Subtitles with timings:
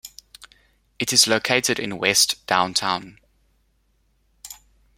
[0.97, 3.19] It is located in west downtown.